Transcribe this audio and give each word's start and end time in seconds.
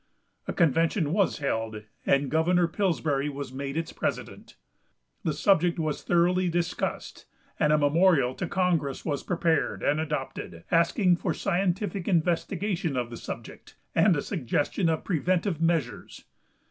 A 0.47 0.53
convention 0.53 1.13
was 1.13 1.37
held, 1.37 1.83
and 2.07 2.31
Governor 2.31 2.67
Pillsbury 2.67 3.29
was 3.29 3.53
made 3.53 3.77
its 3.77 3.93
president. 3.93 4.55
The 5.23 5.31
subject 5.31 5.77
was 5.77 6.01
thoroughly 6.01 6.49
discussed, 6.49 7.27
and 7.59 7.71
a 7.71 7.77
memorial 7.77 8.33
to 8.33 8.47
congress 8.47 9.05
was 9.05 9.21
prepared 9.21 9.83
and 9.83 9.99
adopted, 9.99 10.63
asking 10.71 11.17
for 11.17 11.35
scientific 11.35 12.07
investigation 12.07 12.97
of 12.97 13.11
the 13.11 13.15
subject, 13.17 13.75
and 13.93 14.15
a 14.17 14.23
suggestion 14.23 14.89
of 14.89 15.03
preventive 15.03 15.61
measures. 15.61 16.25